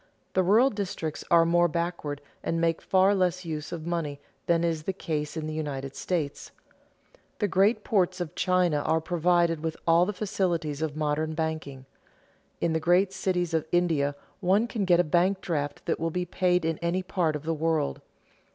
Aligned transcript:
The 0.33 0.41
rural 0.41 0.71
districts 0.71 1.23
are 1.29 1.45
more 1.45 1.67
backward 1.67 2.21
and 2.43 2.59
make 2.59 2.81
far 2.81 3.13
less 3.13 3.45
use 3.45 3.71
of 3.71 3.85
money 3.85 4.19
than 4.47 4.63
is 4.63 4.81
the 4.85 4.93
case 4.93 5.37
in 5.37 5.45
the 5.45 5.53
United 5.53 5.95
States. 5.95 6.49
The 7.37 7.47
great 7.47 7.83
ports 7.83 8.19
of 8.19 8.33
China 8.33 8.77
are 8.79 8.99
provided 8.99 9.59
with 9.59 9.77
all 9.85 10.07
the 10.07 10.11
facilities 10.11 10.81
of 10.81 10.95
modern 10.95 11.35
banking. 11.35 11.85
In 12.59 12.73
the 12.73 12.79
great 12.79 13.13
cities 13.13 13.53
of 13.53 13.67
India 13.71 14.15
one 14.39 14.65
can 14.65 14.85
get 14.85 14.99
a 14.99 15.03
bank 15.03 15.39
draft 15.39 15.85
that 15.85 15.99
will 15.99 16.09
be 16.09 16.25
paid 16.25 16.65
in 16.65 16.79
any 16.79 17.03
part 17.03 17.35
of 17.35 17.43
the 17.43 17.53
world. 17.53 18.01